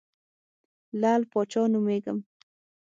[1.01, 2.17] لعل پاچا نومېږم.